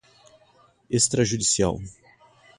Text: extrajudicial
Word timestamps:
extrajudicial 0.89 1.77